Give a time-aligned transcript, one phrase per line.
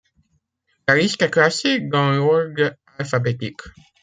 [0.87, 3.61] La liste est classée dans l'ordre alphabétique.